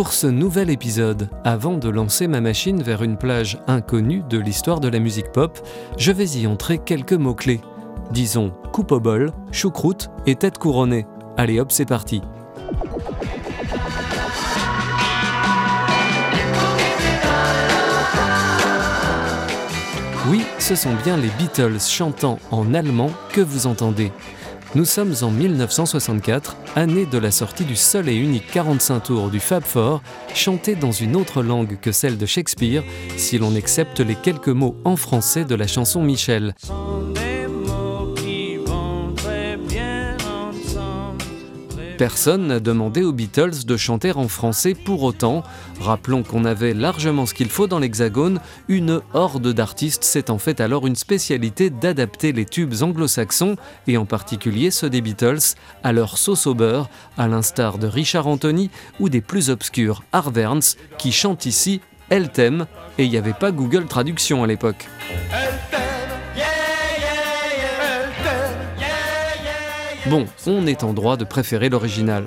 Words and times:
Pour 0.00 0.14
ce 0.14 0.26
nouvel 0.26 0.70
épisode, 0.70 1.28
avant 1.44 1.76
de 1.76 1.90
lancer 1.90 2.26
ma 2.26 2.40
machine 2.40 2.82
vers 2.82 3.02
une 3.02 3.18
plage 3.18 3.58
inconnue 3.66 4.22
de 4.30 4.38
l'histoire 4.38 4.80
de 4.80 4.88
la 4.88 4.98
musique 4.98 5.30
pop, 5.30 5.58
je 5.98 6.10
vais 6.10 6.24
y 6.24 6.46
entrer 6.46 6.78
quelques 6.78 7.12
mots-clés. 7.12 7.60
Disons 8.10 8.50
coupe 8.72 8.92
au 8.92 9.00
bol, 9.00 9.30
choucroute 9.52 10.08
et 10.24 10.36
tête 10.36 10.56
couronnée. 10.56 11.04
Allez 11.36 11.60
hop, 11.60 11.70
c'est 11.70 11.84
parti. 11.84 12.22
Oui, 20.30 20.40
ce 20.58 20.76
sont 20.76 20.94
bien 21.04 21.18
les 21.18 21.28
Beatles 21.38 21.78
chantant 21.78 22.38
en 22.50 22.72
allemand 22.72 23.10
que 23.34 23.42
vous 23.42 23.66
entendez. 23.66 24.12
Nous 24.76 24.84
sommes 24.84 25.14
en 25.22 25.32
1964, 25.32 26.56
année 26.76 27.04
de 27.04 27.18
la 27.18 27.32
sortie 27.32 27.64
du 27.64 27.74
seul 27.74 28.08
et 28.08 28.14
unique 28.14 28.46
45 28.52 29.00
tours 29.00 29.28
du 29.28 29.40
Fab 29.40 29.64
Four, 29.64 30.00
chanté 30.32 30.76
dans 30.76 30.92
une 30.92 31.16
autre 31.16 31.42
langue 31.42 31.76
que 31.80 31.90
celle 31.90 32.16
de 32.16 32.24
Shakespeare, 32.24 32.84
si 33.16 33.38
l'on 33.38 33.56
accepte 33.56 33.98
les 33.98 34.14
quelques 34.14 34.48
mots 34.48 34.76
en 34.84 34.94
français 34.94 35.44
de 35.44 35.56
la 35.56 35.66
chanson 35.66 36.02
Michel. 36.02 36.54
Personne 42.00 42.46
n'a 42.46 42.60
demandé 42.60 43.02
aux 43.02 43.12
Beatles 43.12 43.66
de 43.66 43.76
chanter 43.76 44.12
en 44.12 44.26
français 44.26 44.72
pour 44.72 45.02
autant. 45.02 45.42
Rappelons 45.82 46.22
qu'on 46.22 46.46
avait 46.46 46.72
largement 46.72 47.26
ce 47.26 47.34
qu'il 47.34 47.50
faut 47.50 47.66
dans 47.66 47.78
l'Hexagone. 47.78 48.40
Une 48.68 49.02
horde 49.12 49.52
d'artistes 49.52 50.02
s'est 50.02 50.30
en 50.30 50.38
fait 50.38 50.62
alors 50.62 50.86
une 50.86 50.96
spécialité 50.96 51.68
d'adapter 51.68 52.32
les 52.32 52.46
tubes 52.46 52.72
anglo-saxons, 52.80 53.56
et 53.86 53.98
en 53.98 54.06
particulier 54.06 54.70
ceux 54.70 54.88
des 54.88 55.02
Beatles, 55.02 55.56
à 55.84 55.92
leur 55.92 56.16
sauce 56.16 56.46
au 56.46 56.54
beurre, 56.54 56.88
à 57.18 57.28
l'instar 57.28 57.76
de 57.76 57.86
Richard 57.86 58.28
Anthony 58.28 58.70
ou 58.98 59.10
des 59.10 59.20
plus 59.20 59.50
obscurs 59.50 60.02
Harverns, 60.12 60.78
qui 60.96 61.12
chantent 61.12 61.44
ici 61.44 61.82
Elle 62.08 62.30
t'aime, 62.30 62.64
et 62.96 63.04
il 63.04 63.10
n'y 63.10 63.18
avait 63.18 63.34
pas 63.34 63.52
Google 63.52 63.84
Traduction 63.84 64.42
à 64.42 64.46
l'époque. 64.46 64.88
Bon, 70.10 70.26
on 70.44 70.66
est 70.66 70.82
en 70.82 70.92
droit 70.92 71.16
de 71.16 71.22
préférer 71.22 71.68
l'original. 71.68 72.24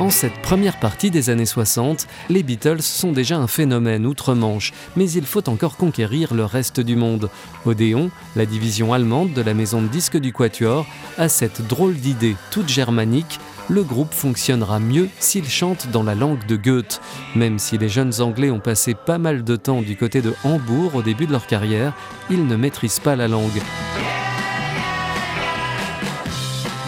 En 0.00 0.10
cette 0.10 0.42
première 0.42 0.80
partie 0.80 1.12
des 1.12 1.30
années 1.30 1.46
60, 1.46 2.08
les 2.30 2.42
Beatles 2.42 2.82
sont 2.82 3.12
déjà 3.12 3.36
un 3.36 3.46
phénomène 3.46 4.06
outre-Manche, 4.06 4.72
mais 4.96 5.08
il 5.08 5.24
faut 5.24 5.48
encore 5.48 5.76
conquérir 5.76 6.34
le 6.34 6.44
reste 6.44 6.80
du 6.80 6.96
monde. 6.96 7.30
Odéon, 7.64 8.10
la 8.34 8.44
division 8.44 8.92
allemande 8.92 9.32
de 9.32 9.42
la 9.42 9.54
maison 9.54 9.80
de 9.80 9.86
disques 9.86 10.18
du 10.18 10.32
Quatuor, 10.32 10.84
a 11.16 11.28
cette 11.28 11.64
drôle 11.68 11.94
d'idée 11.94 12.34
toute 12.50 12.68
germanique 12.68 13.38
le 13.72 13.82
groupe 13.82 14.12
fonctionnera 14.12 14.78
mieux 14.78 15.08
s'il 15.18 15.48
chante 15.48 15.88
dans 15.90 16.02
la 16.02 16.14
langue 16.14 16.44
de 16.46 16.56
Goethe. 16.56 17.00
Même 17.34 17.58
si 17.58 17.78
les 17.78 17.88
jeunes 17.88 18.20
Anglais 18.20 18.50
ont 18.50 18.60
passé 18.60 18.94
pas 18.94 19.16
mal 19.16 19.44
de 19.44 19.56
temps 19.56 19.80
du 19.80 19.96
côté 19.96 20.20
de 20.20 20.34
Hambourg 20.44 20.94
au 20.94 21.02
début 21.02 21.26
de 21.26 21.32
leur 21.32 21.46
carrière, 21.46 21.94
ils 22.28 22.46
ne 22.46 22.56
maîtrisent 22.56 23.00
pas 23.00 23.16
la 23.16 23.28
langue. 23.28 23.62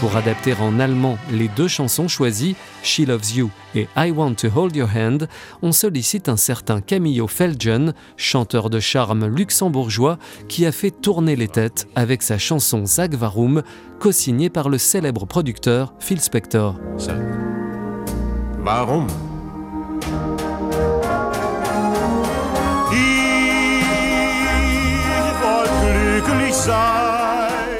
Pour 0.00 0.16
adapter 0.16 0.54
en 0.54 0.80
allemand 0.80 1.18
les 1.30 1.48
deux 1.48 1.68
chansons 1.68 2.08
choisies, 2.08 2.56
She 2.82 3.00
Loves 3.00 3.34
You 3.34 3.50
et 3.74 3.86
I 3.98 4.10
Want 4.10 4.34
to 4.36 4.48
Hold 4.48 4.74
Your 4.74 4.88
Hand, 4.96 5.28
on 5.60 5.72
sollicite 5.72 6.30
un 6.30 6.38
certain 6.38 6.80
Camillo 6.80 7.26
Felgen, 7.26 7.92
chanteur 8.16 8.70
de 8.70 8.80
charme 8.80 9.26
luxembourgeois, 9.26 10.16
qui 10.48 10.64
a 10.64 10.72
fait 10.72 10.90
tourner 10.90 11.36
les 11.36 11.48
têtes 11.48 11.86
avec 11.94 12.22
sa 12.22 12.38
chanson 12.38 12.86
Zag 12.86 13.14
Varum, 13.14 13.62
co-signée 13.98 14.48
par 14.48 14.70
le 14.70 14.78
célèbre 14.78 15.26
producteur 15.26 15.92
Phil 15.98 16.18
Spector. 16.18 16.76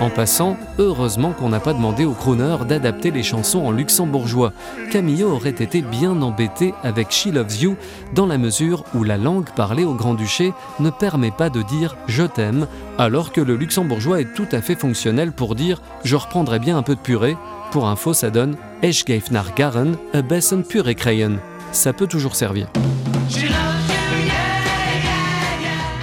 En 0.01 0.09
passant, 0.09 0.57
heureusement 0.79 1.33
qu'on 1.33 1.51
n'a 1.51 1.61
pas 1.61 1.75
demandé 1.75 2.07
au 2.07 2.13
crooner 2.13 2.57
d'adapter 2.67 3.11
les 3.11 3.23
chansons 3.23 3.67
en 3.67 3.71
luxembourgeois. 3.71 4.55
Camillo 4.91 5.31
aurait 5.31 5.51
été 5.51 5.83
bien 5.83 6.23
embêté 6.23 6.73
avec 6.83 7.11
She 7.11 7.27
Loves 7.27 7.61
You, 7.61 7.77
dans 8.15 8.25
la 8.25 8.39
mesure 8.39 8.85
où 8.95 9.05
la 9.05 9.19
langue 9.19 9.51
parlée 9.55 9.85
au 9.85 9.93
Grand-Duché 9.93 10.55
ne 10.79 10.89
permet 10.89 11.31
pas 11.31 11.51
de 11.51 11.61
dire 11.61 11.97
je 12.07 12.23
t'aime, 12.23 12.67
alors 12.97 13.31
que 13.31 13.43
le 13.43 13.57
luxembourgeois 13.57 14.23
est 14.23 14.35
tout 14.35 14.49
à 14.53 14.63
fait 14.63 14.75
fonctionnel 14.75 15.33
pour 15.33 15.55
dire 15.55 15.83
je 16.03 16.17
reprendrai 16.17 16.59
bien 16.61 16.79
un 16.79 16.83
peu 16.83 16.95
de 16.95 17.01
purée. 17.01 17.37
Pour 17.71 17.87
info, 17.87 18.15
ça 18.15 18.31
donne 18.31 18.57
Ich 18.83 19.05
nach 19.31 19.55
Garen, 19.55 19.97
a 20.15 20.23
bessen 20.23 20.65
purée 20.65 20.95
crayon. 20.95 21.39
Ça 21.73 21.93
peut 21.93 22.07
toujours 22.07 22.37
servir. 22.37 22.69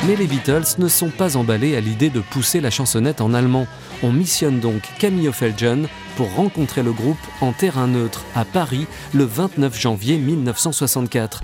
Mais 0.08 0.16
les 0.16 0.26
Beatles 0.26 0.78
ne 0.78 0.88
sont 0.88 1.10
pas 1.10 1.36
emballés 1.36 1.76
à 1.76 1.82
l'idée 1.82 2.10
de 2.10 2.22
pousser 2.22 2.62
la 2.62 2.70
chansonnette 2.70 3.20
en 3.20 3.34
allemand. 3.34 3.68
On 4.04 4.14
missionne 4.14 4.62
donc 4.62 4.84
Camille 5.00 5.34
Felgen 5.34 5.86
pour 6.16 6.34
rencontrer 6.34 6.82
le 6.82 6.94
groupe 6.94 7.18
en 7.42 7.52
terrain 7.52 7.88
neutre 7.88 8.24
à 8.34 8.46
Paris 8.46 8.88
le 9.14 9.26
29 9.26 9.78
janvier 9.78 10.16
1964. 10.16 11.42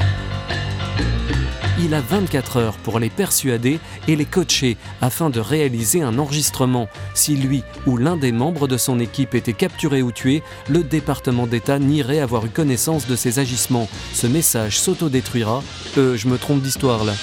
Il 1.81 1.93
a 1.93 1.99
24 1.99 2.55
heures 2.55 2.77
pour 2.77 2.99
les 2.99 3.09
persuader 3.09 3.81
et 4.07 4.15
les 4.15 4.23
coacher 4.23 4.77
afin 5.01 5.29
de 5.29 5.41
réaliser 5.41 6.01
un 6.01 6.17
enregistrement. 6.17 6.87
Si 7.13 7.35
lui 7.35 7.63
ou 7.85 7.97
l'un 7.97 8.15
des 8.15 8.31
membres 8.31 8.69
de 8.69 8.77
son 8.77 9.01
équipe 9.01 9.35
était 9.35 9.51
capturé 9.51 10.01
ou 10.01 10.13
tué, 10.13 10.41
le 10.69 10.83
département 10.83 11.47
d'État 11.47 11.79
nierait 11.79 12.19
avoir 12.21 12.45
eu 12.45 12.49
connaissance 12.49 13.07
de 13.07 13.17
ses 13.17 13.39
agissements. 13.39 13.89
Ce 14.13 14.25
message 14.25 14.79
s'autodétruira. 14.79 15.61
Euh, 15.97 16.15
je 16.15 16.29
me 16.29 16.37
trompe 16.37 16.61
d'histoire 16.61 17.03
là. 17.03 17.13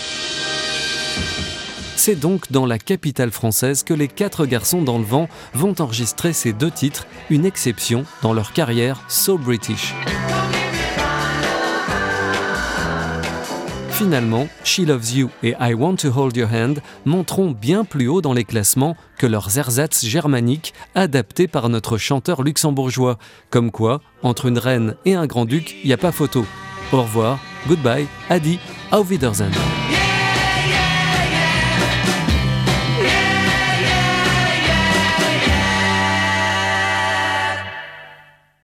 C'est 1.97 2.17
donc 2.17 2.51
dans 2.51 2.65
la 2.65 2.79
capitale 2.79 3.31
française 3.31 3.83
que 3.83 3.93
les 3.93 4.09
quatre 4.09 4.47
garçons 4.47 4.81
dans 4.81 4.97
le 4.97 5.05
vent 5.05 5.29
vont 5.53 5.75
enregistrer 5.81 6.33
ces 6.33 6.55
deux 6.55 6.71
titres, 6.71 7.07
une 7.29 7.45
exception 7.45 8.07
dans 8.23 8.33
leur 8.33 8.55
carrière 8.55 9.03
so 9.07 9.37
British. 9.37 9.95
Finalement, 14.01 14.49
She 14.65 14.79
Loves 14.79 15.13
You 15.13 15.29
et 15.43 15.55
I 15.61 15.75
Want 15.75 15.97
to 15.97 16.09
Hold 16.09 16.35
Your 16.35 16.51
Hand 16.51 16.81
monteront 17.05 17.51
bien 17.51 17.85
plus 17.85 18.09
haut 18.09 18.23
dans 18.23 18.33
les 18.33 18.45
classements 18.45 18.97
que 19.19 19.27
leurs 19.27 19.59
ersatz 19.59 20.07
germaniques 20.07 20.73
adaptés 20.95 21.49
par 21.49 21.69
notre 21.69 21.99
chanteur 21.99 22.43
luxembourgeois. 22.43 23.19
Comme 23.51 23.71
quoi, 23.71 24.01
entre 24.23 24.47
une 24.47 24.57
reine 24.57 24.95
et 25.05 25.17
un 25.17 25.27
grand-duc, 25.27 25.77
il 25.85 25.89
n'y 25.89 25.93
a 25.93 25.99
pas 25.99 26.13
photo. 26.13 26.47
Au 26.93 27.03
revoir, 27.03 27.41
goodbye, 27.69 28.07
adi, 28.31 28.59
auf 28.91 29.11
Wiedersehen. 29.11 29.53